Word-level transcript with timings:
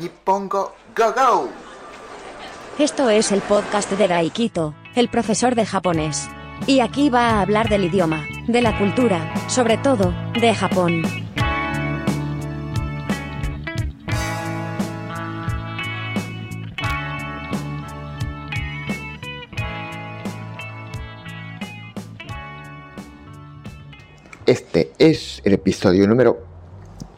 Nippongo 0.00 0.74
Go 0.96 1.12
Go. 1.12 1.48
Esto 2.78 3.10
es 3.10 3.32
el 3.32 3.40
podcast 3.40 3.90
de 3.90 4.06
Daikito, 4.06 4.74
el 4.94 5.08
profesor 5.08 5.56
de 5.56 5.66
japonés. 5.66 6.28
Y 6.66 6.80
aquí 6.80 7.10
va 7.10 7.30
a 7.30 7.40
hablar 7.40 7.68
del 7.68 7.84
idioma, 7.84 8.24
de 8.46 8.62
la 8.62 8.78
cultura, 8.78 9.34
sobre 9.48 9.76
todo, 9.78 10.14
de 10.40 10.54
Japón. 10.54 11.02
Este 24.46 24.92
es 24.98 25.42
el 25.44 25.54
episodio 25.54 26.06
número 26.06 26.57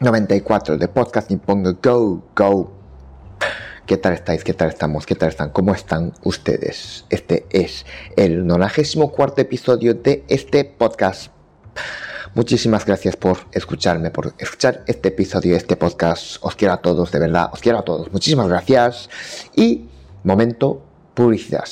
94 0.01 0.77
de 0.79 0.87
Podcast 0.87 1.29
Nippongo 1.29 1.77
Go 1.81 2.23
Go. 2.35 2.71
¿Qué 3.85 3.97
tal 3.97 4.13
estáis? 4.13 4.43
¿Qué 4.43 4.55
tal 4.55 4.69
estamos? 4.69 5.05
¿Qué 5.05 5.13
tal 5.13 5.29
están? 5.29 5.51
¿Cómo 5.51 5.75
están 5.75 6.13
ustedes? 6.23 7.05
Este 7.11 7.45
es 7.51 7.85
el 8.17 8.47
94 8.47 9.43
episodio 9.43 9.93
de 9.93 10.25
este 10.27 10.65
podcast. 10.65 11.31
Muchísimas 12.33 12.83
gracias 12.83 13.15
por 13.15 13.37
escucharme, 13.51 14.09
por 14.09 14.33
escuchar 14.39 14.83
este 14.87 15.09
episodio, 15.09 15.55
este 15.55 15.75
podcast. 15.75 16.37
Os 16.41 16.55
quiero 16.55 16.73
a 16.73 16.81
todos, 16.81 17.11
de 17.11 17.19
verdad, 17.19 17.51
os 17.53 17.59
quiero 17.59 17.77
a 17.77 17.83
todos. 17.83 18.11
Muchísimas 18.11 18.47
gracias. 18.47 19.07
Y 19.55 19.85
momento 20.23 20.81
publicidad. 21.13 21.65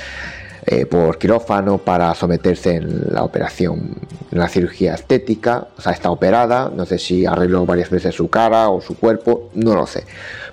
eh, 0.64 0.86
por 0.86 1.18
quirófano 1.18 1.78
para 1.78 2.14
someterse 2.14 2.76
en 2.76 3.12
la 3.12 3.24
operación, 3.24 3.96
en 4.30 4.38
la 4.38 4.48
cirugía 4.48 4.94
estética, 4.94 5.66
o 5.76 5.80
sea, 5.80 5.92
está 5.92 6.10
operada, 6.10 6.70
no 6.74 6.86
sé 6.86 6.98
si 6.98 7.26
arregló 7.26 7.66
varias 7.66 7.90
veces 7.90 8.14
su 8.14 8.28
cara 8.28 8.68
o 8.68 8.80
su 8.80 8.96
cuerpo, 8.96 9.50
no 9.54 9.74
lo 9.74 9.86
sé, 9.86 10.04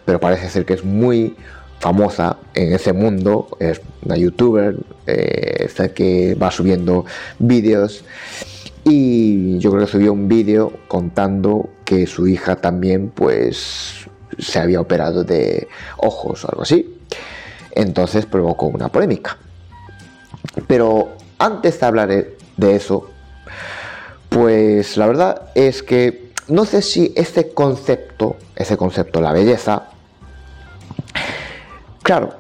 pero 0.06 0.20
parece 0.20 0.50
ser 0.50 0.66
que 0.66 0.74
es 0.74 0.84
muy 0.84 1.36
famosa 1.80 2.38
en 2.56 2.74
ese 2.74 2.92
mundo, 2.92 3.50
es 3.60 3.82
una 4.04 4.18
youtuber, 4.18 4.78
eh, 5.06 5.70
que 5.94 6.36
va 6.36 6.50
subiendo 6.52 7.06
vídeos 7.38 8.04
y 8.84 9.58
yo 9.60 9.72
creo 9.72 9.86
que 9.86 9.92
subió 9.92 10.14
un 10.14 10.28
vídeo 10.28 10.72
contando 10.88 11.70
que 11.86 12.08
su 12.08 12.28
hija 12.28 12.56
también 12.56 13.10
pues 13.10 14.08
se 14.38 14.60
había 14.60 14.80
operado 14.80 15.24
de 15.24 15.68
ojos 15.98 16.46
o 16.46 16.50
algo 16.52 16.64
así. 16.64 16.98
Entonces 17.72 18.26
provocó 18.26 18.68
una 18.68 18.90
polémica. 18.90 19.38
Pero 20.68 21.10
antes 21.38 21.80
de 21.80 21.86
hablar 21.86 22.10
de 22.10 22.76
eso, 22.76 23.10
pues 24.30 24.98
la 24.98 25.08
verdad 25.08 25.52
es 25.56 25.84
que 25.84 26.30
no 26.48 26.66
sé 26.66 26.82
si 26.82 27.14
ese 27.16 27.54
concepto, 27.54 28.38
ese 28.56 28.76
concepto, 28.76 29.22
la 29.22 29.34
belleza, 29.34 29.90
claro, 32.02 32.34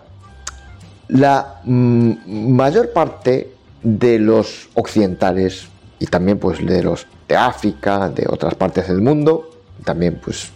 la 1.07 1.61
mm, 1.63 2.51
mayor 2.53 2.91
parte 2.91 3.53
de 3.83 4.19
los 4.19 4.69
occidentales 4.73 5.67
y 5.99 6.07
también 6.07 6.39
pues 6.39 6.65
de 6.65 6.81
los 6.81 7.05
de 7.27 7.35
África, 7.35 8.09
de 8.09 8.25
otras 8.27 8.55
partes 8.55 8.87
del 8.87 9.01
mundo, 9.01 9.49
también 9.83 10.19
pues 10.23 10.51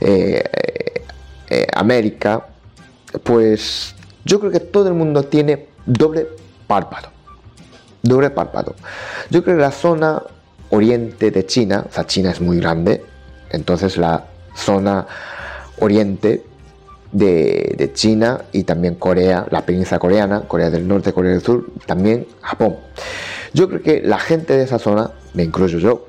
eh, 0.00 0.42
eh, 1.48 1.66
América, 1.74 2.46
pues 3.22 3.94
yo 4.24 4.40
creo 4.40 4.50
que 4.50 4.60
todo 4.60 4.88
el 4.88 4.94
mundo 4.94 5.22
tiene 5.24 5.68
doble 5.86 6.26
párpado, 6.66 7.08
doble 8.02 8.30
párpado. 8.30 8.74
Yo 9.30 9.42
creo 9.44 9.56
que 9.56 9.62
la 9.62 9.70
zona 9.70 10.22
oriente 10.70 11.30
de 11.30 11.46
China, 11.46 11.84
o 11.88 11.92
sea, 11.92 12.06
China 12.06 12.30
es 12.30 12.40
muy 12.40 12.58
grande, 12.58 13.04
entonces 13.50 13.96
la 13.96 14.26
zona 14.56 15.06
oriente 15.78 16.44
de, 17.12 17.74
de, 17.76 17.92
China 17.92 18.42
y 18.50 18.64
también 18.64 18.96
Corea, 18.96 19.46
la 19.50 19.64
península 19.64 20.00
coreana, 20.00 20.42
Corea 20.42 20.70
del 20.70 20.86
Norte, 20.88 21.12
Corea 21.12 21.32
del 21.32 21.42
Sur, 21.42 21.66
también 21.86 22.26
Japón. 22.40 22.76
Yo 23.54 23.68
creo 23.68 23.82
que 23.82 24.02
la 24.02 24.18
gente 24.18 24.56
de 24.56 24.64
esa 24.64 24.78
zona, 24.78 25.12
me 25.32 25.44
incluyo 25.44 25.78
yo, 25.78 26.06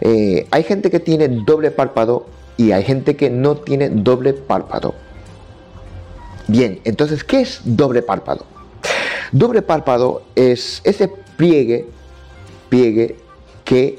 eh, 0.00 0.46
hay 0.50 0.62
gente 0.64 0.90
que 0.90 0.98
tiene 0.98 1.28
doble 1.28 1.70
párpado 1.70 2.26
y 2.56 2.72
hay 2.72 2.82
gente 2.84 3.16
que 3.16 3.28
no 3.28 3.56
tiene 3.56 3.90
doble 3.90 4.32
párpado. 4.32 4.94
Bien, 6.48 6.80
entonces, 6.84 7.22
¿qué 7.22 7.42
es 7.42 7.60
doble 7.64 8.02
párpado? 8.02 8.46
Doble 9.30 9.62
párpado 9.62 10.22
es 10.34 10.80
ese 10.84 11.08
pliegue, 11.36 11.86
pliegue 12.70 13.16
que 13.64 13.98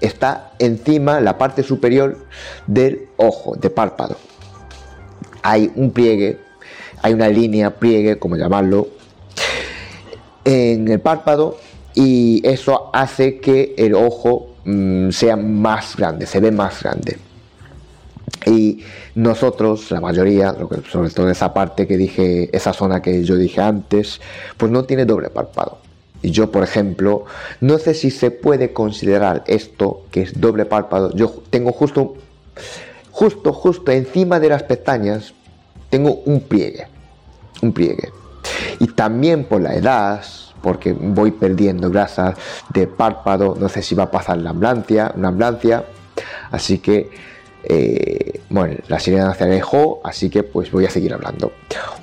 está 0.00 0.52
encima, 0.58 1.20
la 1.20 1.38
parte 1.38 1.62
superior 1.62 2.18
del 2.66 3.08
ojo, 3.16 3.54
de 3.54 3.70
párpado. 3.70 4.16
Hay 5.42 5.70
un 5.76 5.90
pliegue, 5.90 6.38
hay 7.02 7.12
una 7.12 7.28
línea, 7.28 7.74
pliegue, 7.76 8.18
como 8.18 8.36
llamarlo, 8.36 8.88
en 10.44 10.88
el 10.88 11.00
párpado 11.00 11.58
y 11.94 12.42
eso 12.46 12.90
hace 12.92 13.38
que 13.38 13.74
el 13.78 13.94
ojo 13.94 14.54
mm, 14.64 15.10
sea 15.10 15.36
más 15.36 15.96
grande, 15.96 16.26
se 16.26 16.40
ve 16.40 16.50
más 16.50 16.82
grande. 16.82 17.18
Y 18.46 18.80
nosotros, 19.14 19.90
la 19.90 20.00
mayoría, 20.00 20.54
sobre 20.90 21.10
todo 21.10 21.30
esa 21.30 21.54
parte 21.54 21.86
que 21.86 21.96
dije, 21.96 22.50
esa 22.54 22.72
zona 22.72 23.00
que 23.00 23.24
yo 23.24 23.36
dije 23.36 23.60
antes, 23.60 24.20
pues 24.56 24.70
no 24.70 24.84
tiene 24.84 25.06
doble 25.06 25.30
párpado. 25.30 25.78
Y 26.20 26.30
yo, 26.30 26.50
por 26.50 26.62
ejemplo, 26.62 27.24
no 27.60 27.78
sé 27.78 27.94
si 27.94 28.10
se 28.10 28.30
puede 28.30 28.72
considerar 28.72 29.44
esto 29.46 30.04
que 30.10 30.22
es 30.22 30.40
doble 30.40 30.64
párpado. 30.64 31.14
Yo 31.14 31.42
tengo 31.50 31.72
justo, 31.72 32.14
justo, 33.10 33.52
justo 33.52 33.92
encima 33.92 34.40
de 34.40 34.48
las 34.48 34.62
pestañas, 34.62 35.34
tengo 35.90 36.22
un 36.24 36.40
pliegue. 36.40 36.86
Un 37.62 37.72
pliegue. 37.72 38.10
Y 38.78 38.88
también 38.88 39.44
por 39.44 39.60
la 39.60 39.74
edad, 39.74 40.22
porque 40.62 40.92
voy 40.92 41.30
perdiendo 41.30 41.90
grasa 41.90 42.34
de 42.70 42.86
párpado, 42.86 43.56
no 43.58 43.68
sé 43.68 43.82
si 43.82 43.94
va 43.94 44.04
a 44.04 44.10
pasar 44.10 44.38
la 44.38 44.50
amblancia, 44.50 45.12
una 45.14 45.28
amblancia. 45.28 45.84
Así 46.50 46.78
que, 46.78 47.10
eh, 47.64 48.40
bueno, 48.48 48.76
la 48.88 48.98
sirena 48.98 49.34
se 49.34 49.44
alejó, 49.44 50.00
así 50.04 50.30
que 50.30 50.42
pues 50.42 50.70
voy 50.70 50.86
a 50.86 50.90
seguir 50.90 51.12
hablando. 51.12 51.52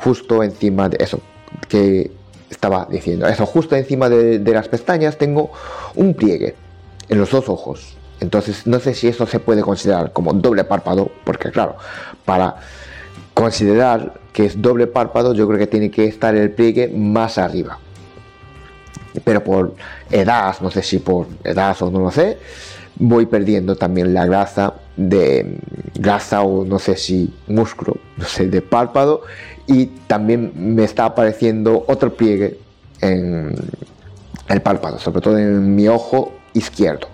Justo 0.03 0.43
encima 0.43 0.89
de 0.89 1.03
eso, 1.03 1.19
que 1.67 2.11
estaba 2.51 2.87
diciendo. 2.89 3.27
Eso, 3.27 3.45
justo 3.45 3.75
encima 3.75 4.09
de, 4.09 4.39
las 4.39 4.67
pestañas 4.67 5.17
tengo 5.17 5.51
un 5.95 6.13
pliegue 6.13 6.55
en 7.09 7.17
los 7.17 7.31
dos 7.31 7.49
ojos. 7.49 7.95
Entonces, 8.19 8.67
no 8.67 8.79
sé 8.79 8.93
si 8.93 9.07
eso 9.07 9.25
se 9.25 9.39
puede 9.39 9.63
considerar 9.63 10.13
como 10.13 10.33
doble 10.33 10.63
párpado, 10.63 11.09
porque 11.23 11.49
claro, 11.49 11.77
para 12.23 12.57
considerar 13.41 14.13
que 14.33 14.45
es 14.45 14.61
doble 14.61 14.85
párpado, 14.85 15.33
yo 15.33 15.47
creo 15.47 15.57
que 15.57 15.65
tiene 15.65 15.89
que 15.89 16.05
estar 16.05 16.35
el 16.35 16.51
pliegue 16.51 16.87
más 16.87 17.39
arriba. 17.39 17.79
Pero 19.23 19.43
por 19.43 19.73
edad, 20.11 20.55
no 20.61 20.69
sé 20.69 20.83
si 20.83 20.99
por 20.99 21.25
edad 21.43 21.75
o 21.81 21.89
no 21.89 22.01
lo 22.01 22.11
sé, 22.11 22.37
voy 22.97 23.25
perdiendo 23.25 23.75
también 23.75 24.13
la 24.13 24.27
grasa 24.27 24.75
de 24.95 25.57
grasa 25.95 26.43
o 26.43 26.63
no 26.63 26.77
sé 26.77 26.95
si 26.95 27.33
músculo, 27.47 27.97
no 28.17 28.25
sé, 28.25 28.47
de 28.47 28.61
párpado 28.61 29.23
y 29.65 29.87
también 30.05 30.51
me 30.55 30.83
está 30.83 31.05
apareciendo 31.05 31.83
otro 31.87 32.13
pliegue 32.13 32.59
en 33.01 33.55
el 34.49 34.61
párpado, 34.61 34.99
sobre 34.99 35.21
todo 35.21 35.39
en 35.39 35.75
mi 35.75 35.87
ojo 35.87 36.31
izquierdo. 36.53 37.07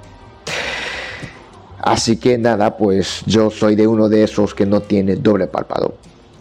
Así 1.79 2.17
que 2.17 2.37
nada, 2.37 2.75
pues 2.75 3.21
yo 3.25 3.49
soy 3.49 3.75
de 3.75 3.87
uno 3.87 4.09
de 4.09 4.23
esos 4.23 4.53
que 4.53 4.65
no 4.65 4.81
tiene 4.81 5.15
doble 5.15 5.47
párpado. 5.47 5.95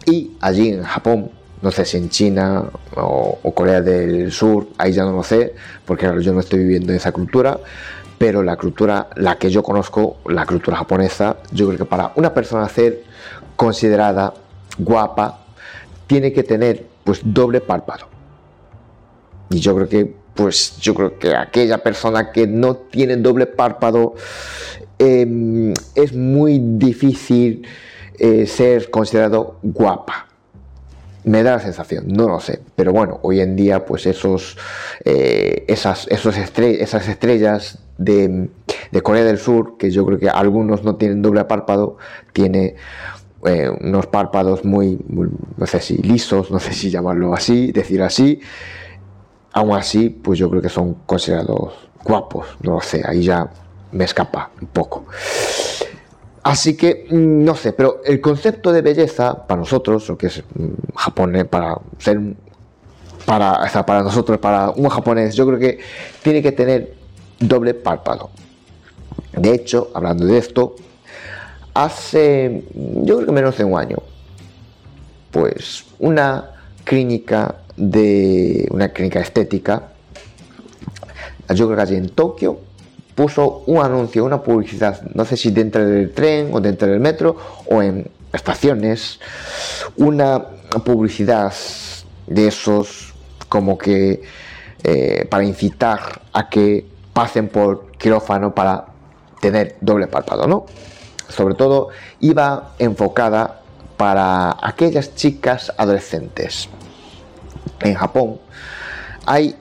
Y 0.07 0.31
allí 0.39 0.69
en 0.69 0.83
Japón, 0.83 1.29
no 1.61 1.69
sé 1.69 1.83
si 1.83 1.97
en 1.97 2.09
China 2.09 2.63
o, 2.95 3.51
Corea 3.53 3.81
del 3.81 4.31
Sur, 4.31 4.69
ahí 4.77 4.93
ya 4.93 5.03
no 5.03 5.11
lo 5.11 5.21
sé, 5.21 5.53
porque 5.85 6.09
yo 6.21 6.31
no 6.31 6.39
estoy 6.39 6.59
viviendo 6.59 6.93
en 6.93 6.97
esa 6.97 7.11
cultura, 7.11 7.59
pero 8.17 8.41
la 8.41 8.55
cultura, 8.55 9.09
la 9.17 9.37
que 9.37 9.49
yo 9.49 9.61
conozco, 9.63 10.19
la 10.29 10.45
cultura 10.45 10.77
japonesa, 10.77 11.35
yo 11.51 11.67
creo 11.67 11.79
que 11.79 11.85
para 11.85 12.13
una 12.15 12.33
persona 12.33 12.69
ser 12.69 13.03
considerada 13.57 14.33
guapa, 14.77 15.41
tiene 16.07 16.31
que 16.31 16.43
tener 16.43 16.85
pues 17.03 17.19
doble 17.25 17.59
párpado. 17.59 18.07
Y 19.49 19.59
yo 19.59 19.75
creo 19.75 19.89
que 19.89 20.15
pues 20.35 20.77
yo 20.79 20.95
creo 20.95 21.19
que 21.19 21.35
aquella 21.35 21.79
persona 21.79 22.31
que 22.31 22.47
no 22.47 22.75
tiene 22.77 23.17
doble 23.17 23.45
párpado 23.45 24.13
em, 24.99 25.73
es 25.95 26.13
muy 26.13 26.59
difícil 26.61 27.67
eh, 28.19 28.45
ser 28.47 28.89
considerado 28.89 29.57
guapa. 29.61 30.27
Me 31.23 31.43
da 31.43 31.51
la 31.51 31.59
sensación, 31.59 32.05
no 32.07 32.29
lo 32.29 32.39
sé, 32.39 32.61
pero 32.75 32.93
bueno, 32.93 33.19
hoy 33.21 33.41
en 33.41 33.57
día 33.57 33.85
pues 33.85 34.05
esos, 34.05 34.57
eh, 35.03 35.65
esas, 35.67 36.07
esos 36.07 36.37
esas 36.37 37.07
estrellas 37.09 37.79
de, 37.97 38.49
de, 38.91 39.01
Corea 39.01 39.25
del 39.25 39.37
Sur, 39.37 39.77
que 39.77 39.91
yo 39.91 40.05
creo 40.05 40.19
que 40.19 40.29
algunos 40.29 40.83
no 40.83 40.95
tienen 40.95 41.21
doble 41.21 41.43
párpado, 41.43 41.97
tiene 42.31 42.75
eh, 43.45 43.69
unos 43.69 44.07
párpados 44.07 44.65
muy, 44.65 44.99
no 45.57 45.67
sé 45.67 45.81
si 45.81 45.97
lisos, 45.97 46.49
no 46.49 46.59
sé 46.59 46.73
si 46.73 46.89
llamarlo 46.89 47.33
así, 47.33 47.71
decir 47.71 48.01
así. 48.01 48.39
Aún 49.51 49.75
así, 49.75 50.09
pues 50.09 50.39
yo 50.39 50.49
creo 50.49 50.61
que 50.61 50.69
son 50.69 50.95
considerados 51.05 51.73
guapos, 52.03 52.47
no 52.63 52.73
lo 52.73 52.81
sé, 52.81 53.03
ahí 53.05 53.23
ya 53.23 53.49
me 53.91 54.05
escapa 54.05 54.51
un 54.61 54.67
poco. 54.67 55.05
Así 56.47 56.77
que, 56.77 57.05
mm, 57.09 57.43
no 57.43 57.55
sé, 57.55 57.73
pero 57.73 58.01
el 58.05 58.21
concepto 58.21 58.71
de 58.71 58.81
belleza 58.81 59.45
para 59.45 59.59
nosotros, 59.59 60.07
lo 60.07 60.17
que 60.17 60.27
es 60.27 60.43
mm, 60.55 60.95
japonés, 60.95 61.45
para 61.45 61.77
ser, 61.97 62.19
para, 63.25 63.69
para 63.85 64.01
nosotros, 64.01 64.37
para 64.37 64.69
un 64.69 64.87
japonés, 64.87 65.35
yo 65.35 65.45
creo 65.45 65.59
que 65.59 65.79
tiene 66.23 66.41
que 66.41 66.53
tener 66.53 66.93
doble 67.39 67.73
párpado. 67.73 68.29
De 69.33 69.53
hecho, 69.53 69.91
hablando 69.93 70.25
de 70.25 70.37
esto, 70.37 70.75
hace, 71.73 72.63
yo 72.73 73.17
creo 73.17 73.25
que 73.25 73.31
menos 73.33 73.57
de 73.57 73.65
un 73.65 73.77
año, 73.77 73.97
pues 75.31 75.83
una 75.99 76.51
clínica 76.85 77.55
de 77.75 78.67
una 78.71 78.89
clínica 78.89 79.19
estética, 79.19 79.89
yo 81.49 81.65
creo 81.65 81.75
que 81.75 81.81
allí 81.81 81.95
en 81.95 82.09
Tokio, 82.09 82.61
puso 83.17 83.63
un 83.65 83.83
anuncio, 83.83 84.23
una 84.23 84.43
publicidad, 84.43 85.01
no 85.15 85.25
sé 85.25 85.35
si 85.35 85.49
dentro 85.49 85.83
del 85.83 86.13
tren 86.13 86.51
o 86.53 86.61
dentro 86.61 86.87
del 86.87 86.99
metro 86.99 87.35
o 87.65 87.81
en 87.81 88.07
estaciones, 88.31 89.19
una 89.95 90.39
publicidad 90.85 91.51
de 92.27 92.47
esos 92.47 93.15
como 93.49 93.75
que 93.75 94.21
eh, 94.83 95.25
para 95.31 95.43
incitar 95.43 96.21
a 96.31 96.47
que 96.47 96.85
pasen 97.11 97.47
por 97.47 97.91
quirófano 97.93 98.53
para 98.53 98.85
tener 99.41 99.77
doble 99.81 100.05
párpado, 100.05 100.45
¿no? 100.45 100.67
sobre 101.27 101.55
todo 101.55 101.89
iba 102.19 102.73
enfocada 102.77 103.61
para 103.97 104.57
aquellas 104.61 105.15
chicas 105.15 105.73
adolescentes. 105.75 106.69
En 107.79 107.95
Japón 107.95 108.39
hay 109.25 109.55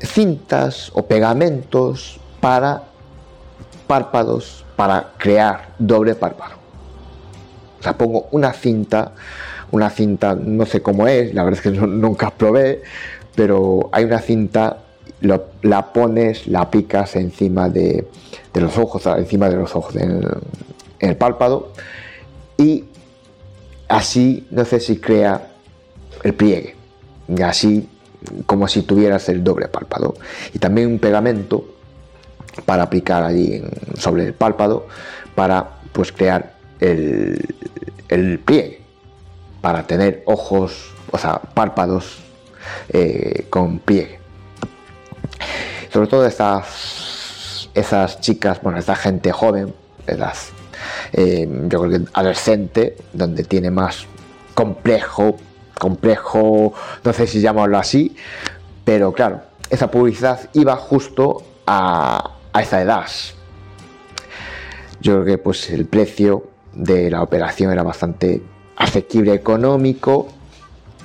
cintas 0.00 0.90
o 0.94 1.04
pegamentos 1.04 2.18
para 2.40 2.82
párpados 3.86 4.64
para 4.76 5.12
crear 5.18 5.74
doble 5.78 6.14
párpado. 6.14 6.54
O 7.80 7.82
sea, 7.82 7.96
pongo 7.96 8.28
una 8.30 8.52
cinta, 8.52 9.12
una 9.70 9.90
cinta, 9.90 10.34
no 10.34 10.66
sé 10.66 10.82
cómo 10.82 11.06
es, 11.08 11.34
la 11.34 11.44
verdad 11.44 11.60
es 11.64 11.72
que 11.72 11.78
nunca 11.78 12.30
probé, 12.30 12.82
pero 13.34 13.88
hay 13.92 14.04
una 14.04 14.20
cinta, 14.20 14.78
la 15.20 15.92
pones, 15.92 16.46
la 16.46 16.70
picas 16.70 17.16
encima 17.16 17.68
de, 17.68 18.06
los 18.54 18.78
ojos, 18.78 19.06
encima 19.06 19.48
de 19.48 19.56
los 19.56 19.74
ojos, 19.74 19.96
en 19.96 20.22
el 21.00 21.16
párpado 21.16 21.72
y 22.56 22.84
así 23.88 24.46
no 24.50 24.64
sé 24.64 24.80
si 24.80 24.98
crea 24.98 25.48
el 26.22 26.34
pliegue 26.34 26.74
y 27.28 27.42
así 27.42 27.88
como 28.46 28.66
si 28.68 28.82
tuvieras 28.82 29.28
el 29.28 29.44
doble 29.44 29.68
párpado 29.68 30.14
y 30.52 30.58
también 30.58 30.88
un 30.88 30.98
pegamento 30.98 31.77
para 32.64 32.84
aplicar 32.84 33.22
allí 33.22 33.62
sobre 33.96 34.26
el 34.26 34.34
párpado 34.34 34.86
para 35.34 35.78
pues 35.92 36.12
crear 36.12 36.54
el, 36.80 37.54
el 38.08 38.38
pliegue 38.40 38.82
para 39.60 39.86
tener 39.86 40.22
ojos 40.26 40.92
o 41.10 41.18
sea 41.18 41.40
párpados 41.40 42.18
eh, 42.90 43.46
con 43.50 43.78
pliegue 43.78 44.18
sobre 45.92 46.08
todo 46.08 46.26
estas 46.26 47.70
esas 47.74 48.20
chicas 48.20 48.60
bueno 48.62 48.78
esta 48.78 48.96
gente 48.96 49.32
joven 49.32 49.74
las 50.06 50.52
eh, 51.12 51.48
yo 51.68 51.80
creo 51.80 51.90
que 51.90 52.10
adolescente, 52.12 52.96
donde 53.12 53.44
tiene 53.44 53.70
más 53.70 54.06
complejo, 54.54 55.36
complejo, 55.78 56.74
no 57.04 57.12
sé 57.12 57.26
si 57.26 57.40
llamarlo 57.40 57.78
así, 57.78 58.16
pero 58.84 59.12
claro, 59.12 59.42
esa 59.70 59.90
publicidad 59.90 60.48
iba 60.54 60.76
justo 60.76 61.42
a, 61.66 62.37
esa 62.62 62.80
edad. 62.80 63.06
Yo 65.00 65.14
creo 65.14 65.24
que 65.24 65.38
pues 65.38 65.70
el 65.70 65.86
precio 65.86 66.44
de 66.72 67.10
la 67.10 67.22
operación 67.22 67.72
era 67.72 67.82
bastante 67.82 68.42
asequible 68.76 69.32
económico, 69.34 70.28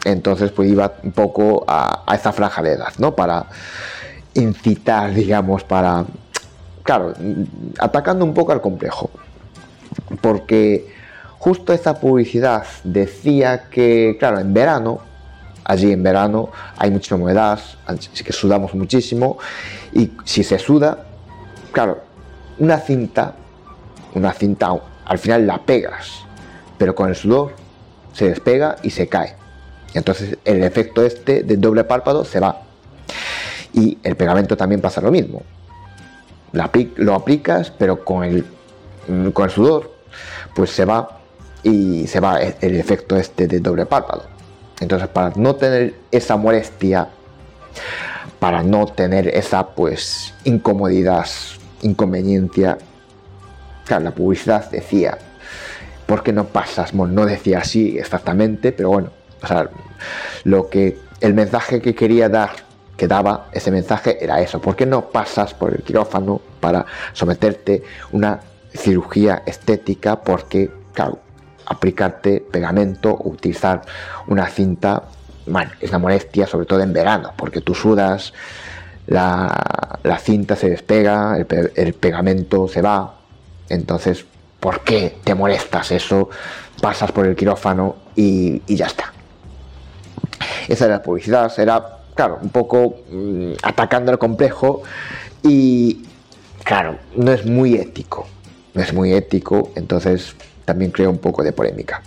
entonces 0.05 0.51
pues 0.51 0.69
iba 0.69 0.93
un 1.03 1.12
poco 1.12 1.63
a, 1.67 2.03
a 2.05 2.15
esa 2.15 2.31
franja 2.31 2.62
de 2.62 2.74
edad, 2.74 2.93
¿no? 2.98 3.15
Para 3.15 3.45
incitar, 4.33 5.13
digamos, 5.13 5.63
para, 5.63 6.05
claro, 6.83 7.13
atacando 7.79 8.25
un 8.25 8.33
poco 8.33 8.51
al 8.51 8.62
complejo 8.62 9.10
porque 10.22 10.88
justo 11.39 11.74
esa 11.74 12.00
publicidad 12.00 12.65
decía 12.83 13.69
que, 13.69 14.15
claro, 14.19 14.39
en 14.39 14.53
verano, 14.53 15.00
allí 15.63 15.91
en 15.91 16.03
verano 16.03 16.50
hay 16.77 16.91
mucha 16.91 17.15
humedad, 17.15 17.60
así 17.86 18.24
que 18.24 18.33
sudamos 18.33 18.74
muchísimo, 18.74 19.38
y 19.93 20.12
si 20.24 20.43
se 20.43 20.60
suda, 20.60 21.05
claro, 21.73 22.01
una 22.59 22.77
cinta, 22.77 23.35
una 24.15 24.31
cinta 24.31 24.73
al 25.03 25.17
final 25.17 25.45
la 25.45 25.57
pegas, 25.57 26.23
pero 26.77 26.95
con 26.95 27.09
el 27.09 27.15
sudor 27.15 27.53
se 28.13 28.29
despega 28.29 28.77
y 28.83 28.91
se 28.91 29.09
cae. 29.09 29.35
Entonces 29.93 30.37
el 30.45 30.63
efecto 30.63 31.03
este 31.03 31.43
de 31.43 31.57
doble 31.57 31.83
párpado 31.83 32.23
se 32.23 32.39
va. 32.39 32.61
Y 33.73 33.97
el 34.03 34.15
pegamento 34.15 34.55
también 34.55 34.79
pasa 34.79 35.01
lo 35.01 35.11
mismo. 35.11 35.41
Lo 36.51 37.13
aplicas, 37.15 37.71
pero 37.71 38.05
con 38.05 38.23
el, 38.23 38.45
con 39.33 39.45
el 39.45 39.51
sudor 39.51 39.91
pues 40.55 40.69
se 40.69 40.85
va 40.85 41.19
y 41.63 42.05
se 42.07 42.19
va 42.19 42.39
el 42.41 42.75
efecto 42.75 43.17
este 43.17 43.47
de 43.47 43.59
doble 43.59 43.85
párpado. 43.85 44.25
Entonces, 44.79 45.07
para 45.07 45.31
no 45.35 45.55
tener 45.55 45.95
esa 46.11 46.35
molestia, 46.35 47.07
para 48.39 48.63
no 48.63 48.85
tener 48.85 49.29
esa 49.29 49.67
pues 49.69 50.33
incomodidad, 50.43 51.25
inconveniencia, 51.83 52.77
claro, 53.85 54.03
la 54.05 54.11
publicidad 54.11 54.69
decía, 54.69 55.17
¿por 56.05 56.23
qué 56.23 56.33
no 56.33 56.45
pasas? 56.45 56.93
no 56.93 57.25
decía 57.25 57.59
así 57.59 57.97
exactamente, 57.97 58.71
pero 58.71 58.89
bueno, 58.89 59.11
o 59.41 59.47
sea, 59.47 59.69
lo 60.43 60.69
que 60.69 60.97
el 61.21 61.33
mensaje 61.33 61.81
que 61.81 61.95
quería 61.95 62.29
dar, 62.29 62.51
que 62.97 63.07
daba 63.07 63.49
ese 63.51 63.71
mensaje 63.71 64.23
era 64.23 64.41
eso, 64.41 64.59
¿por 64.61 64.75
qué 64.75 64.85
no 64.85 65.09
pasas 65.09 65.53
por 65.53 65.73
el 65.73 65.83
quirófano 65.83 66.41
para 66.59 66.85
someterte 67.13 67.83
una 68.11 68.39
cirugía 68.73 69.43
estética 69.45 70.21
porque, 70.21 70.71
claro, 70.93 71.19
aplicarte 71.65 72.43
pegamento 72.51 73.17
utilizar 73.23 73.81
una 74.27 74.47
cinta 74.47 75.03
bueno, 75.45 75.71
es 75.79 75.89
una 75.89 75.99
molestia 75.99 76.47
sobre 76.47 76.65
todo 76.65 76.81
en 76.81 76.93
verano, 76.93 77.33
porque 77.35 77.61
tú 77.61 77.75
sudas, 77.75 78.33
la, 79.07 79.47
cinta 80.19 80.55
se 80.55 80.69
despega, 80.69 81.38
el, 81.38 81.93
pegamento 81.93 82.67
se 82.67 82.81
va, 82.81 83.15
entonces, 83.69 84.25
¿por 84.60 84.81
qué 84.81 85.17
te 85.24 85.33
molestas 85.33 85.91
eso? 85.91 86.29
Pasas 86.81 87.12
por 87.12 87.25
el 87.25 87.36
quirófano 87.36 87.95
y, 88.15 88.62
ya 88.67 88.88
está. 88.88 89.13
Esa 90.67 90.86
era 90.86 90.95
la 90.95 91.03
publicidad, 91.03 91.51
era, 91.57 92.00
claro, 92.15 92.39
un 92.41 92.50
poco 92.50 92.98
mm, 93.10 93.53
atacando 93.63 94.12
el 94.12 94.17
complejo 94.17 94.83
y, 95.41 96.03
claro, 96.63 96.98
no 97.15 97.31
es 97.31 97.45
muy 97.45 97.75
ético, 97.75 98.27
no 98.74 98.81
es 98.81 98.93
muy 98.93 99.13
ético, 99.13 99.72
entonces 99.75 100.36
también 100.65 100.91
crea 100.91 101.10
un 101.10 101.17
poco 101.17 101.43
de 101.43 101.53
polémica. 101.53 102.01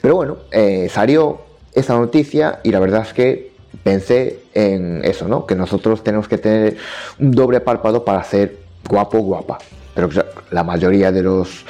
Pero 0.00 0.14
bueno, 0.14 0.38
eh, 0.50 0.88
salió 0.90 1.40
esta 1.72 1.94
noticia 1.94 2.60
y 2.62 2.70
la 2.70 2.80
verdad 2.80 3.02
es 3.06 3.12
que 3.12 3.52
pensé 3.88 4.40
en 4.52 5.02
eso, 5.02 5.26
¿no? 5.28 5.46
Que 5.46 5.54
nosotros 5.54 6.04
tenemos 6.04 6.28
que 6.28 6.36
tener 6.36 6.76
un 7.18 7.30
doble 7.30 7.60
párpado 7.60 8.04
para 8.04 8.22
ser 8.22 8.58
guapo, 8.86 9.18
guapa. 9.20 9.56
Pero 9.94 10.10
la 10.50 10.62
mayoría 10.62 11.10
de 11.10 11.22
los 11.22 11.64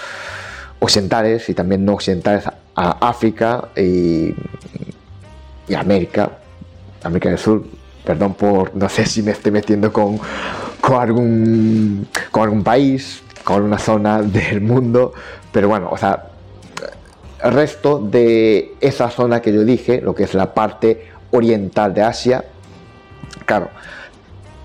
occidentales 0.80 1.48
y 1.48 1.54
también 1.54 1.84
no 1.84 1.94
occidentales 1.94 2.44
a 2.74 3.08
África 3.08 3.68
y, 3.76 4.34
y 5.68 5.74
América, 5.74 6.30
América 7.04 7.28
del 7.28 7.38
Sur, 7.38 7.64
perdón 8.04 8.34
por, 8.34 8.74
no 8.74 8.88
sé 8.88 9.06
si 9.06 9.22
me 9.22 9.30
estoy 9.30 9.52
metiendo 9.52 9.92
con, 9.92 10.18
con, 10.80 11.00
algún, 11.00 12.08
con 12.32 12.42
algún 12.42 12.64
país, 12.64 13.22
con 13.44 13.62
una 13.62 13.78
zona 13.78 14.22
del 14.38 14.60
mundo, 14.60 15.12
pero 15.52 15.68
bueno, 15.68 15.88
o 15.92 15.96
sea, 15.96 16.30
el 17.44 17.52
resto 17.52 18.00
de 18.00 18.74
esa 18.80 19.08
zona 19.08 19.40
que 19.40 19.52
yo 19.52 19.62
dije, 19.62 20.00
lo 20.00 20.16
que 20.16 20.24
es 20.24 20.34
la 20.34 20.52
parte 20.52 21.16
oriental 21.30 21.94
de 21.94 22.02
Asia, 22.02 22.44
claro, 23.46 23.70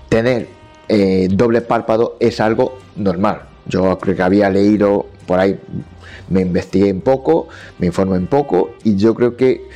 tener 0.08 0.48
eh, 0.88 1.28
doble 1.30 1.60
párpado 1.60 2.16
es 2.20 2.40
algo 2.40 2.78
normal. 2.96 3.42
Yo 3.66 3.98
creo 3.98 4.16
que 4.16 4.22
había 4.22 4.50
leído 4.50 5.06
por 5.26 5.40
ahí, 5.40 5.58
me 6.28 6.42
investigué 6.42 6.92
un 6.92 7.00
poco, 7.00 7.48
me 7.78 7.86
informé 7.86 8.18
un 8.18 8.26
poco 8.26 8.74
y 8.84 8.96
yo 8.96 9.14
creo 9.14 9.36
que 9.36 9.68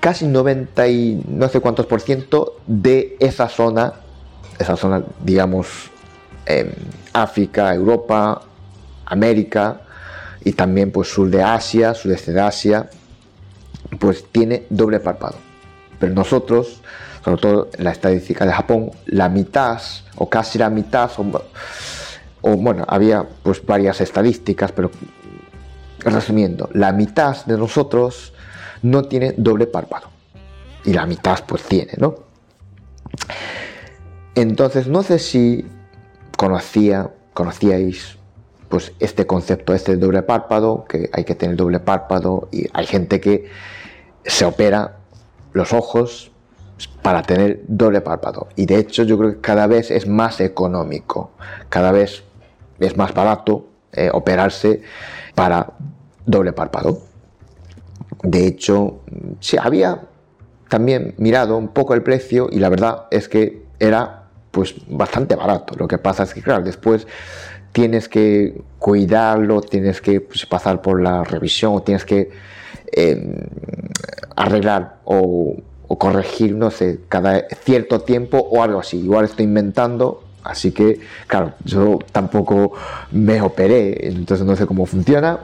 casi 0.00 0.26
90 0.26 0.86
y 0.88 1.24
no 1.28 1.48
sé 1.48 1.60
cuántos 1.60 1.86
por 1.86 2.00
ciento 2.00 2.56
de 2.66 3.16
esa 3.18 3.48
zona, 3.48 3.94
esa 4.58 4.76
zona 4.76 5.02
digamos 5.22 5.90
África, 7.12 7.74
Europa, 7.74 8.42
América, 9.06 9.80
y 10.44 10.52
también 10.52 10.90
pues 10.90 11.08
sur 11.08 11.30
de 11.30 11.42
Asia, 11.42 11.94
sudeste 11.94 12.32
de 12.32 12.40
Asia, 12.40 12.90
pues 13.98 14.24
tiene 14.30 14.64
doble 14.68 15.00
párpado. 15.00 15.36
Pero 15.98 16.14
nosotros, 16.14 16.82
sobre 17.24 17.40
todo 17.40 17.68
en 17.76 17.84
la 17.84 17.92
estadística 17.92 18.44
de 18.44 18.52
Japón, 18.52 18.90
la 19.06 19.28
mitad 19.28 19.80
o 20.16 20.28
casi 20.28 20.58
la 20.58 20.70
mitad, 20.70 21.10
o, 22.40 22.56
bueno, 22.56 22.84
había 22.88 23.26
pues 23.42 23.64
varias 23.64 24.00
estadísticas, 24.00 24.72
pero 24.72 24.90
resumiendo, 26.00 26.68
la 26.72 26.92
mitad 26.92 27.44
de 27.46 27.56
nosotros 27.56 28.34
no 28.82 29.02
tiene 29.04 29.34
doble 29.36 29.66
párpado 29.66 30.08
y 30.84 30.92
la 30.92 31.06
mitad 31.06 31.38
pues 31.46 31.62
tiene, 31.62 31.92
¿no? 31.96 32.16
Entonces 34.34 34.88
no 34.88 35.02
sé 35.02 35.18
si 35.18 35.64
conocía, 36.36 37.10
conocíais 37.32 38.18
pues 38.68 38.92
este 38.98 39.26
concepto 39.26 39.72
este 39.72 39.96
doble 39.96 40.22
párpado, 40.22 40.84
que 40.88 41.08
hay 41.12 41.24
que 41.24 41.34
tener 41.34 41.56
doble 41.56 41.78
párpado 41.78 42.48
y 42.50 42.66
hay 42.72 42.86
gente 42.86 43.20
que 43.20 43.48
se 44.24 44.44
opera 44.44 44.96
los 45.54 45.72
ojos 45.72 46.30
para 47.00 47.22
tener 47.22 47.62
doble 47.66 48.02
párpado. 48.02 48.48
Y 48.56 48.66
de 48.66 48.76
hecho 48.76 49.04
yo 49.04 49.16
creo 49.16 49.30
que 49.32 49.40
cada 49.40 49.66
vez 49.66 49.90
es 49.90 50.06
más 50.06 50.40
económico, 50.40 51.30
cada 51.70 51.92
vez 51.92 52.24
es 52.78 52.96
más 52.96 53.14
barato 53.14 53.66
eh, 53.92 54.10
operarse 54.12 54.82
para 55.34 55.72
doble 56.26 56.52
párpado. 56.52 56.98
De 58.22 58.46
hecho, 58.46 59.00
se 59.40 59.58
había 59.58 60.02
también 60.68 61.14
mirado 61.18 61.56
un 61.56 61.68
poco 61.68 61.94
el 61.94 62.02
precio 62.02 62.48
y 62.50 62.58
la 62.58 62.68
verdad 62.68 63.06
es 63.10 63.28
que 63.28 63.64
era 63.78 64.24
pues 64.50 64.74
bastante 64.88 65.36
barato. 65.36 65.74
Lo 65.78 65.86
que 65.86 65.98
pasa 65.98 66.24
es 66.24 66.34
que 66.34 66.42
claro, 66.42 66.64
después 66.64 67.06
tienes 67.72 68.08
que 68.08 68.62
cuidarlo, 68.78 69.60
tienes 69.60 70.00
que 70.00 70.20
pues, 70.20 70.46
pasar 70.46 70.80
por 70.80 71.02
la 71.02 71.22
revisión 71.24 71.84
tienes 71.84 72.04
que 72.04 72.30
arreglar 74.36 74.96
o, 75.04 75.56
corregir, 75.98 76.56
no 76.56 76.72
sé, 76.72 77.00
cada 77.08 77.44
cierto 77.62 78.00
tiempo 78.00 78.38
o 78.38 78.62
algo 78.62 78.80
así. 78.80 78.98
Igual 78.98 79.26
estoy 79.26 79.44
inventando, 79.44 80.24
así 80.42 80.72
que, 80.72 80.98
claro, 81.28 81.52
yo 81.64 82.00
tampoco 82.10 82.72
me 83.12 83.40
operé, 83.40 84.08
entonces 84.08 84.44
no 84.44 84.56
sé 84.56 84.66
cómo 84.66 84.86
funciona 84.86 85.40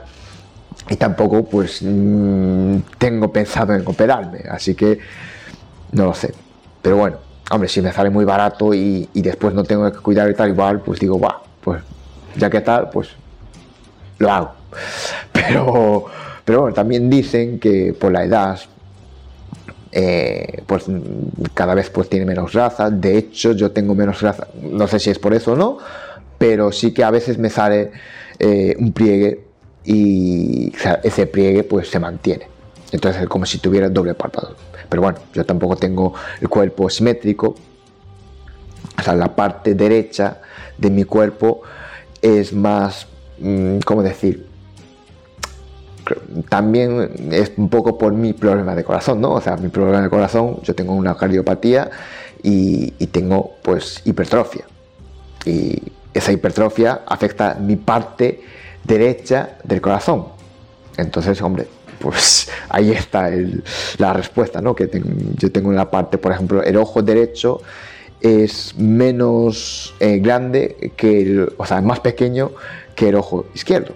y 0.89 0.97
tampoco 0.97 1.45
pues 1.45 1.81
mm, 1.81 2.77
tengo 2.97 3.31
pensado 3.31 3.73
en 3.73 3.83
operarme, 3.85 4.39
así 4.49 4.75
que 4.75 4.99
no 5.93 6.05
lo 6.05 6.13
sé. 6.13 6.33
Pero 6.81 6.97
bueno, 6.97 7.17
hombre, 7.49 7.69
si 7.69 7.81
me 7.81 7.93
sale 7.93 8.09
muy 8.09 8.25
barato 8.25 8.73
y, 8.73 9.07
y 9.13 9.21
después 9.21 9.53
no 9.53 9.63
tengo 9.63 9.89
que 9.89 9.99
cuidar 9.99 10.29
y 10.29 10.33
tal, 10.33 10.49
igual, 10.49 10.81
pues 10.81 10.99
digo, 10.99 11.17
va, 11.17 11.41
pues 11.61 11.81
ya 12.35 12.49
que 12.49 12.59
tal, 12.59 12.89
pues 12.89 13.09
lo 14.17 14.31
hago. 14.31 14.51
Pero, 15.31 16.05
pero 16.51 16.63
bueno, 16.63 16.75
también 16.75 17.09
dicen 17.09 17.59
que 17.59 17.93
por 17.97 18.11
la 18.11 18.25
edad, 18.25 18.59
eh, 19.89 20.61
pues 20.67 20.83
cada 21.53 21.73
vez 21.73 21.89
pues 21.89 22.09
tiene 22.09 22.25
menos 22.25 22.51
grasa. 22.51 22.89
De 22.89 23.17
hecho, 23.17 23.53
yo 23.53 23.71
tengo 23.71 23.95
menos 23.95 24.19
grasa, 24.19 24.49
no 24.61 24.85
sé 24.85 24.99
si 24.99 25.09
es 25.09 25.17
por 25.17 25.33
eso 25.33 25.53
o 25.53 25.55
no, 25.55 25.77
pero 26.37 26.73
sí 26.73 26.93
que 26.93 27.05
a 27.05 27.09
veces 27.09 27.37
me 27.37 27.49
sale 27.49 27.93
eh, 28.37 28.75
un 28.77 28.91
pliegue 28.91 29.45
y 29.85 30.73
ese 31.03 31.25
pliegue 31.25 31.63
pues 31.63 31.89
se 31.89 31.99
mantiene. 31.99 32.49
Entonces 32.91 33.21
es 33.21 33.29
como 33.29 33.45
si 33.45 33.59
tuviera 33.59 33.87
doble 33.87 34.13
párpado. 34.13 34.57
Pero 34.89 35.03
bueno, 35.03 35.19
yo 35.33 35.45
tampoco 35.45 35.77
tengo 35.77 36.15
el 36.41 36.49
cuerpo 36.49 36.89
simétrico. 36.89 37.55
O 38.99 39.01
sea, 39.01 39.15
la 39.15 39.33
parte 39.33 39.73
derecha 39.73 40.41
de 40.77 40.89
mi 40.89 41.05
cuerpo 41.05 41.61
es 42.21 42.51
más, 42.51 43.07
mm, 43.39 43.77
¿cómo 43.85 44.03
decir? 44.03 44.50
También 46.49 47.29
es 47.31 47.51
un 47.57 47.69
poco 47.69 47.97
por 47.97 48.13
mi 48.13 48.33
problema 48.33 48.75
de 48.75 48.83
corazón, 48.83 49.21
¿no? 49.21 49.33
O 49.33 49.41
sea, 49.41 49.57
mi 49.57 49.69
problema 49.69 50.01
de 50.01 50.09
corazón, 50.09 50.59
yo 50.63 50.75
tengo 50.75 50.93
una 50.93 51.15
cardiopatía 51.15 51.89
y, 52.43 52.91
tengo 53.07 53.55
pues 53.61 54.01
hipertrofia. 54.05 54.65
Y 55.45 55.81
esa 56.13 56.31
hipertrofia 56.31 57.01
afecta 57.05 57.55
mi 57.55 57.75
parte 57.75 58.41
derecha 58.83 59.57
del 59.63 59.81
corazón. 59.81 60.27
Entonces, 60.97 61.41
hombre, 61.41 61.67
pues 61.99 62.49
ahí 62.69 62.91
está 62.91 63.29
la 63.97 64.13
respuesta, 64.13 64.61
¿no? 64.61 64.75
Que 64.75 64.89
yo 65.37 65.51
tengo 65.51 65.69
en 65.71 65.77
la 65.77 65.89
parte, 65.89 66.17
por 66.17 66.31
ejemplo, 66.31 66.63
el 66.63 66.77
ojo 66.77 67.01
derecho 67.01 67.61
es 68.21 68.75
menos 68.77 69.95
eh, 69.99 70.19
grande 70.19 70.93
que 70.95 71.21
el, 71.21 71.53
o 71.57 71.65
sea, 71.65 71.81
más 71.81 71.99
pequeño 71.99 72.51
que 72.95 73.09
el 73.09 73.15
ojo 73.15 73.45
izquierdo. 73.53 73.95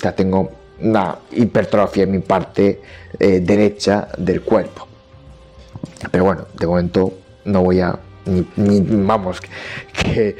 Ya 0.00 0.12
tengo 0.12 0.50
una 0.80 1.16
hipertrofia 1.32 2.04
en 2.04 2.10
mi 2.10 2.18
parte 2.20 2.80
eh, 3.18 3.40
derecha 3.40 4.08
del 4.18 4.42
cuerpo. 4.42 4.86
Pero 6.10 6.24
bueno, 6.24 6.46
de 6.58 6.66
momento 6.66 7.12
no 7.44 7.62
voy 7.62 7.80
a, 7.80 7.98
ni, 8.26 8.80
vamos, 8.80 9.40
que, 9.92 10.36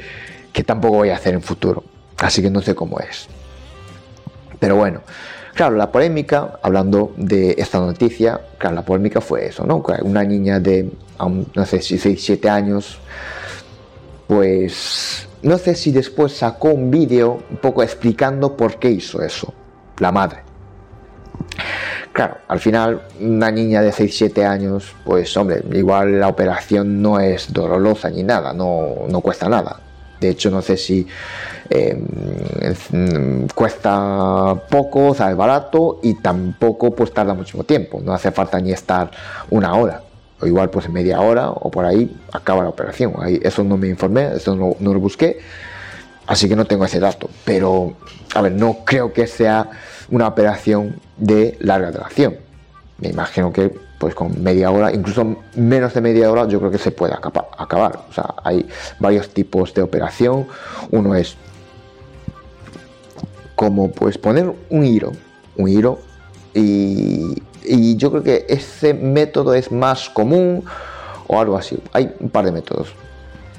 que 0.51 0.63
tampoco 0.63 0.97
voy 0.97 1.09
a 1.09 1.15
hacer 1.15 1.33
en 1.33 1.41
futuro. 1.41 1.83
Así 2.17 2.41
que 2.41 2.49
no 2.49 2.61
sé 2.61 2.75
cómo 2.75 2.99
es. 2.99 3.27
Pero 4.59 4.75
bueno, 4.75 5.01
Claro, 5.57 5.75
la 5.75 5.91
polémica, 5.91 6.59
hablando 6.61 7.15
de 7.17 7.55
esta 7.57 7.79
noticia, 7.79 8.39
claro, 8.59 8.75
la 8.75 8.85
polémica 8.85 9.21
fue 9.21 9.47
eso, 9.47 9.65
¿no? 9.65 9.83
Una 10.03 10.23
niña 10.23 10.59
de, 10.59 10.91
no 11.55 11.65
sé 11.65 11.81
si 11.81 11.97
6, 11.97 12.23
7 12.23 12.47
años, 12.47 12.99
pues 14.27 15.27
no 15.41 15.57
sé 15.57 15.73
si 15.73 15.91
después 15.91 16.33
sacó 16.33 16.69
un 16.69 16.91
vídeo 16.91 17.39
un 17.49 17.57
poco 17.57 17.81
explicando 17.81 18.55
por 18.55 18.77
qué 18.77 18.91
hizo 18.91 19.23
eso, 19.23 19.51
la 19.99 20.11
madre. 20.11 20.41
Claro, 22.11 22.37
al 22.47 22.59
final 22.59 23.03
una 23.19 23.51
niña 23.51 23.81
de 23.81 23.91
6-7 23.91 24.45
años, 24.45 24.95
pues 25.05 25.35
hombre, 25.37 25.63
igual 25.73 26.19
la 26.19 26.27
operación 26.27 27.01
no 27.01 27.19
es 27.19 27.53
dolorosa 27.53 28.09
ni 28.09 28.23
nada, 28.23 28.53
no, 28.53 29.07
no 29.07 29.21
cuesta 29.21 29.47
nada. 29.47 29.81
De 30.19 30.29
hecho, 30.29 30.49
no 30.49 30.63
sé 30.63 30.77
si 30.77 31.07
Em, 31.69 33.47
cuesta 33.53 34.55
poco, 34.69 35.09
o 35.09 35.35
barato 35.35 35.99
y 36.01 36.13
tampoco 36.15 36.91
pues 36.91 37.13
tarda 37.13 37.33
mucho 37.33 37.61
tiempo, 37.63 37.99
no 38.03 38.13
hace 38.13 38.31
falta 38.31 38.59
ni 38.59 38.71
estar 38.71 39.11
una 39.49 39.73
hora, 39.73 40.01
o 40.39 40.47
igual 40.47 40.69
pues 40.69 40.87
media 40.89 41.19
hora 41.19 41.49
o 41.49 41.69
por 41.69 41.85
ahí 41.85 42.15
acaba 42.31 42.63
la 42.63 42.69
operación, 42.69 43.13
eso 43.43 43.63
no 43.63 43.75
me 43.77 43.87
informé, 43.89 44.35
eso 44.35 44.55
no, 44.55 44.75
no 44.79 44.93
lo 44.93 44.99
busqué, 44.99 45.39
así 46.27 46.47
que 46.47 46.55
no 46.55 46.65
tengo 46.65 46.85
ese 46.85 46.99
dato, 46.99 47.29
pero 47.43 47.93
a 48.35 48.41
ver, 48.41 48.51
no 48.51 48.85
creo 48.85 49.13
que 49.13 49.25
sea 49.25 49.69
una 50.11 50.27
operación 50.27 50.99
de 51.17 51.57
larga 51.59 51.91
duración, 51.91 52.37
me 52.99 53.09
imagino 53.09 53.51
que 53.51 53.87
pues 53.99 54.13
con 54.13 54.43
media 54.43 54.69
hora, 54.69 54.93
incluso 54.93 55.37
menos 55.55 55.93
de 55.93 56.01
media 56.01 56.31
hora, 56.31 56.47
yo 56.47 56.59
creo 56.59 56.71
que 56.71 56.77
se 56.77 56.91
puede 56.91 57.13
acabar. 57.13 57.99
O 58.09 58.13
sea, 58.13 58.35
hay 58.43 58.67
varios 58.99 59.29
tipos 59.29 59.73
de 59.73 59.81
operación. 59.81 60.47
Uno 60.91 61.15
es 61.15 61.35
como 63.55 63.89
pues 63.91 64.17
poner 64.17 64.53
un 64.69 64.85
hilo, 64.85 65.13
un 65.55 65.67
hilo, 65.67 65.99
y, 66.53 67.41
y 67.63 67.95
yo 67.97 68.11
creo 68.11 68.23
que 68.23 68.45
ese 68.49 68.93
método 68.93 69.53
es 69.53 69.71
más 69.71 70.09
común 70.09 70.63
o 71.25 71.39
algo 71.39 71.57
así. 71.57 71.79
Hay 71.93 72.13
un 72.19 72.29
par 72.29 72.45
de 72.45 72.51
métodos. 72.51 72.93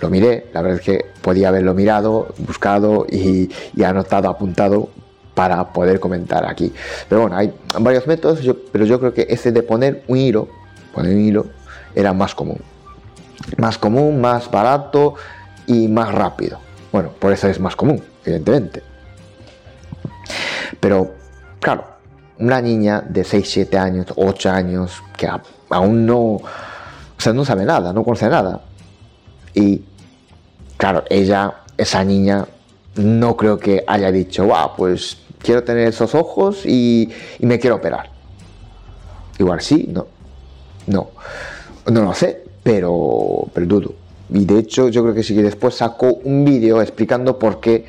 Lo 0.01 0.11
miré, 0.11 0.49
la 0.53 0.63
verdad 0.63 0.79
es 0.79 0.85
que 0.85 1.07
podía 1.23 1.49
haberlo 1.49 1.75
mirado, 1.75 2.35
buscado 2.39 3.07
y, 3.11 3.51
anotado, 3.83 4.29
apuntado 4.29 4.91
para 5.35 5.73
poder 5.73 6.01
comentar 6.01 6.47
aquí. 6.47 6.73
Pero 7.09 7.23
bueno, 7.23 7.37
hay 7.37 7.53
varios 7.81 8.07
métodos, 8.07 8.41
pero 8.73 8.85
yo 8.85 9.01
creo 9.01 9.13
que 9.13 9.27
ese 9.29 9.53
de 9.53 9.63
poner 9.63 10.05
un 10.09 10.19
hilo, 10.19 10.49
poner 10.95 11.15
un 11.15 11.21
hilo, 11.21 11.47
era 11.95 12.13
más 12.13 12.35
común. 12.35 12.61
Más 13.57 13.79
común, 13.79 14.21
más 14.21 14.51
barato 14.51 15.15
y 15.67 15.89
más 15.89 16.13
rápido. 16.13 16.59
Bueno, 16.93 17.11
por 17.19 17.33
eso 17.33 17.49
es 17.49 17.59
más 17.61 17.77
común, 17.77 18.03
evidentemente. 18.25 18.83
Pero, 20.81 21.15
claro, 21.61 21.85
una 22.39 22.61
niña 22.61 23.03
de 23.09 23.25
6, 23.25 23.51
7 23.51 23.79
años, 23.79 24.07
8 24.15 24.51
años, 24.51 25.03
que 25.17 25.29
aún 25.71 26.07
no, 26.07 26.21
o 26.21 26.43
sea, 27.17 27.33
no 27.33 27.45
sabe 27.45 27.65
nada, 27.65 27.93
no 27.93 28.05
conoce 28.05 28.29
nada. 28.29 28.61
Y, 29.55 29.83
claro, 30.79 31.05
ella, 31.11 31.57
esa 31.77 32.03
niña, 32.03 32.47
no 32.95 33.37
creo 33.37 33.59
que 33.59 33.85
haya 33.87 34.11
dicho, 34.11 34.47
wow, 34.47 34.71
pues 34.77 35.19
quiero 35.43 35.63
tener 35.63 35.89
esos 35.89 36.15
ojos 36.15 36.65
y, 36.65 37.11
me 37.41 37.59
quiero 37.59 37.77
operar. 37.77 38.11
Igual 39.39 39.61
sí, 39.61 39.87
no. 39.93 40.07
No. 40.87 41.11
No 41.87 42.03
lo 42.03 42.15
sé, 42.15 42.45
pero, 42.63 43.47
pero 43.53 43.67
dudo. 43.67 43.95
Y 44.31 44.45
de 44.45 44.59
hecho 44.59 44.89
yo 44.89 45.03
creo 45.03 45.15
que 45.15 45.23
sí 45.23 45.35
que 45.35 45.43
después 45.43 45.75
sacó 45.75 46.15
un 46.25 46.45
vídeo 46.45 46.83
explicando 46.83 47.39
por 47.39 47.61
qué 47.61 47.87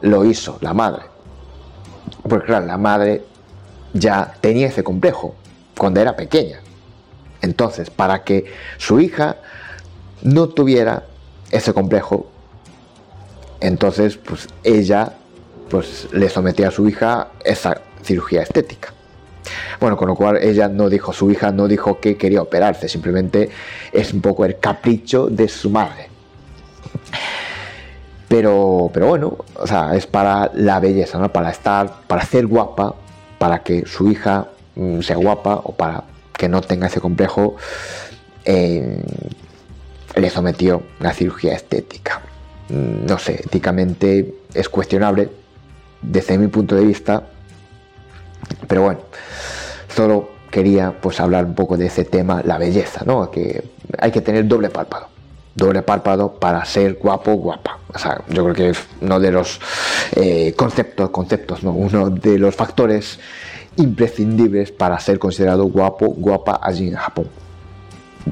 lo 0.00 0.24
hizo 0.24 0.58
la 0.60 0.74
madre. 0.74 1.02
Porque 2.28 2.46
claro, 2.46 2.66
la 2.66 2.78
madre 2.78 3.22
ya 3.94 4.34
tenía 4.40 4.68
ese 4.68 4.82
complejo 4.82 5.34
cuando 5.76 6.00
era 6.00 6.16
pequeña. 6.16 6.60
Entonces, 7.40 7.90
para 7.90 8.22
que 8.22 8.44
su 8.78 9.00
hija 9.00 9.36
no 10.22 10.48
tuviera 10.48 11.04
ese 11.52 11.72
complejo, 11.72 12.26
entonces 13.60 14.16
pues 14.16 14.48
ella 14.64 15.12
pues 15.70 16.08
le 16.12 16.28
sometía 16.28 16.68
a 16.68 16.70
su 16.70 16.88
hija 16.88 17.28
esa 17.44 17.80
cirugía 18.02 18.42
estética. 18.42 18.92
Bueno, 19.80 19.96
con 19.96 20.08
lo 20.08 20.14
cual 20.14 20.36
ella 20.36 20.68
no 20.68 20.88
dijo, 20.88 21.12
su 21.12 21.30
hija 21.30 21.50
no 21.50 21.68
dijo 21.68 22.00
que 22.00 22.16
quería 22.16 22.42
operarse, 22.42 22.88
simplemente 22.88 23.50
es 23.92 24.12
un 24.12 24.20
poco 24.20 24.44
el 24.44 24.58
capricho 24.58 25.28
de 25.28 25.48
su 25.48 25.70
madre. 25.70 26.08
Pero, 28.28 28.90
pero 28.92 29.08
bueno, 29.08 29.36
o 29.56 29.66
sea, 29.66 29.94
es 29.94 30.06
para 30.06 30.50
la 30.54 30.80
belleza, 30.80 31.18
¿no? 31.18 31.32
Para 31.32 31.50
estar, 31.50 32.02
para 32.06 32.24
ser 32.24 32.46
guapa, 32.46 32.94
para 33.38 33.62
que 33.62 33.84
su 33.86 34.10
hija 34.10 34.48
mm, 34.74 35.00
sea 35.00 35.16
guapa 35.16 35.60
o 35.64 35.72
para 35.72 36.04
que 36.36 36.48
no 36.48 36.60
tenga 36.60 36.86
ese 36.86 37.00
complejo, 37.00 37.56
eh, 38.44 39.02
le 40.16 40.30
sometió 40.30 40.82
la 41.00 41.12
cirugía 41.12 41.54
estética. 41.54 42.20
Mm, 42.68 43.06
no 43.06 43.18
sé, 43.18 43.40
éticamente 43.44 44.34
es 44.54 44.68
cuestionable, 44.68 45.30
desde 46.00 46.38
mi 46.38 46.48
punto 46.48 46.74
de 46.74 46.84
vista. 46.84 47.22
Pero 48.66 48.82
bueno, 48.82 49.00
solo 49.94 50.30
quería 50.50 50.92
pues 51.00 51.20
hablar 51.20 51.44
un 51.44 51.54
poco 51.54 51.76
de 51.76 51.86
ese 51.86 52.04
tema, 52.04 52.42
la 52.44 52.58
belleza, 52.58 53.02
¿no? 53.06 53.30
Que 53.30 53.64
hay 53.98 54.10
que 54.10 54.20
tener 54.20 54.46
doble 54.46 54.68
párpado. 54.68 55.08
Doble 55.54 55.82
párpado 55.82 56.34
para 56.34 56.64
ser 56.64 56.94
guapo, 56.94 57.34
guapa. 57.34 57.78
O 57.92 57.98
sea, 57.98 58.22
yo 58.28 58.42
creo 58.44 58.54
que 58.54 58.70
es 58.70 58.78
uno 59.00 59.20
de 59.20 59.30
los 59.30 59.60
eh, 60.16 60.54
conceptos, 60.56 61.10
conceptos, 61.10 61.62
¿no? 61.62 61.72
Uno 61.72 62.10
de 62.10 62.38
los 62.38 62.54
factores 62.54 63.18
imprescindibles 63.76 64.72
para 64.72 64.98
ser 64.98 65.18
considerado 65.18 65.64
guapo, 65.64 66.06
guapa 66.08 66.60
allí 66.62 66.88
en 66.88 66.96
Japón. 66.96 67.41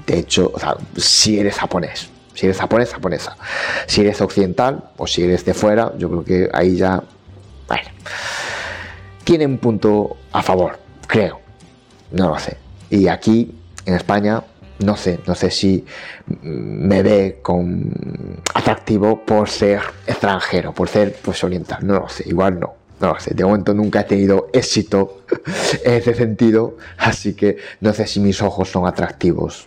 De 0.06 0.18
hecho, 0.18 0.50
o 0.54 0.58
sea, 0.58 0.76
si 0.96 1.38
eres 1.38 1.56
japonés, 1.56 2.10
si 2.34 2.46
eres 2.46 2.58
japonés, 2.58 2.92
japonesa. 2.92 3.36
Si 3.86 4.00
eres 4.00 4.20
occidental 4.20 4.92
o 4.96 5.06
si 5.06 5.22
eres 5.22 5.44
de 5.44 5.52
fuera, 5.52 5.92
yo 5.98 6.08
creo 6.08 6.24
que 6.24 6.48
ahí 6.52 6.76
ya 6.76 7.02
tiene 9.24 9.46
un 9.46 9.58
punto 9.58 10.16
a 10.32 10.42
favor, 10.42 10.78
creo. 11.06 11.40
No 12.12 12.30
lo 12.30 12.38
sé. 12.38 12.56
Y 12.88 13.08
aquí, 13.08 13.54
en 13.84 13.94
España, 13.94 14.42
no 14.78 14.96
sé, 14.96 15.20
no 15.26 15.34
sé 15.34 15.50
si 15.50 15.84
me 16.42 17.02
ve 17.02 17.40
con 17.42 18.40
atractivo 18.54 19.22
por 19.24 19.48
ser 19.48 19.82
extranjero, 20.06 20.72
por 20.72 20.88
ser 20.88 21.16
pues 21.22 21.44
oriental, 21.44 21.86
no 21.86 22.00
lo 22.00 22.08
sé, 22.08 22.26
igual 22.26 22.58
no, 22.58 22.74
no 23.00 23.08
lo 23.12 23.20
sé, 23.20 23.34
de 23.34 23.44
momento 23.44 23.74
nunca 23.74 24.00
he 24.00 24.04
tenido 24.04 24.48
éxito 24.54 25.24
en 25.84 25.92
ese 25.92 26.14
sentido, 26.14 26.78
así 26.96 27.34
que 27.34 27.58
no 27.80 27.92
sé 27.92 28.06
si 28.06 28.20
mis 28.20 28.40
ojos 28.40 28.70
son 28.70 28.86
atractivos 28.86 29.66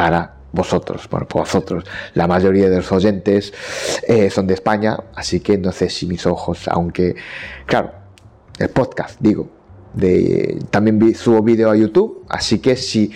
para 0.00 0.36
vosotros, 0.50 1.06
bueno, 1.10 1.26
vosotros, 1.30 1.84
la 2.14 2.26
mayoría 2.26 2.70
de 2.70 2.76
los 2.76 2.90
oyentes 2.90 3.52
eh, 4.08 4.30
son 4.30 4.46
de 4.46 4.54
España, 4.54 4.96
así 5.14 5.40
que 5.40 5.58
no 5.58 5.72
sé 5.72 5.90
si 5.90 6.06
mis 6.06 6.24
ojos, 6.24 6.68
aunque, 6.68 7.16
claro, 7.66 7.92
el 8.58 8.70
podcast, 8.70 9.20
digo, 9.20 9.50
de, 9.92 10.58
también 10.70 11.14
subo 11.14 11.42
vídeo 11.42 11.70
a 11.70 11.76
YouTube, 11.76 12.24
así 12.30 12.60
que 12.60 12.76
si 12.76 13.12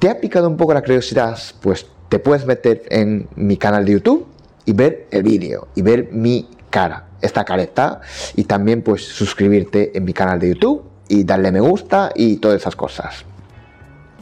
te 0.00 0.10
ha 0.10 0.18
picado 0.20 0.48
un 0.48 0.56
poco 0.56 0.74
la 0.74 0.80
curiosidad, 0.80 1.38
pues 1.62 1.86
te 2.08 2.18
puedes 2.18 2.44
meter 2.44 2.82
en 2.88 3.28
mi 3.36 3.56
canal 3.56 3.84
de 3.84 3.92
YouTube 3.92 4.26
y 4.64 4.72
ver 4.72 5.06
el 5.12 5.22
vídeo 5.22 5.68
y 5.76 5.82
ver 5.82 6.08
mi 6.10 6.48
cara, 6.70 7.10
esta 7.20 7.44
careta, 7.44 8.00
y 8.34 8.42
también 8.42 8.82
pues 8.82 9.04
suscribirte 9.04 9.96
en 9.96 10.04
mi 10.04 10.12
canal 10.12 10.40
de 10.40 10.48
YouTube 10.48 10.82
y 11.06 11.22
darle 11.22 11.52
me 11.52 11.60
gusta 11.60 12.10
y 12.16 12.38
todas 12.38 12.60
esas 12.60 12.74
cosas. 12.74 13.24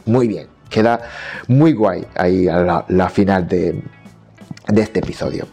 Muy 0.05 0.27
bien 0.27 0.58
queda 0.69 1.01
muy 1.47 1.73
guay 1.73 2.05
ahí 2.15 2.47
a 2.47 2.85
la, 2.87 3.09
final 3.09 3.47
de, 3.47 3.83
de 4.67 4.81
este 4.81 4.99
episodio. 4.99 5.47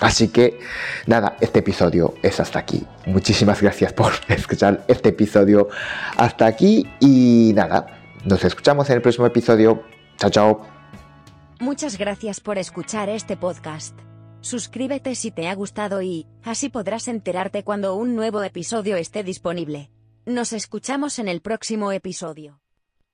Así 0.00 0.28
que 0.28 0.58
nada, 1.06 1.36
este 1.40 1.58
episodio 1.58 2.14
es 2.22 2.40
hasta 2.40 2.58
aquí. 2.58 2.86
Muchísimas 3.06 3.60
gracias 3.60 3.92
por 3.92 4.12
escuchar 4.28 4.84
este 4.88 5.10
episodio 5.10 5.68
hasta 6.16 6.46
aquí 6.46 6.88
y 7.00 7.52
nada, 7.54 7.86
nos 8.24 8.44
escuchamos 8.44 8.88
en 8.90 8.96
el 8.96 9.02
próximo 9.02 9.26
episodio. 9.26 9.82
Chao, 10.18 10.30
chao. 10.30 10.66
Muchas 11.60 11.98
gracias 11.98 12.40
por 12.40 12.56
escuchar 12.56 13.08
este 13.10 13.36
podcast. 13.36 13.98
Suscríbete 14.40 15.14
si 15.14 15.30
te 15.30 15.48
ha 15.48 15.54
gustado 15.54 16.00
y 16.00 16.26
así 16.42 16.70
podrás 16.70 17.08
enterarte 17.08 17.62
cuando 17.62 17.94
un 17.94 18.14
nuevo 18.14 18.42
episodio 18.42 18.96
esté 18.96 19.22
disponible. 19.22 19.90
Nos 20.24 20.54
escuchamos 20.54 21.18
en 21.18 21.28
el 21.28 21.42
próximo 21.42 21.92
episodio. 21.92 22.60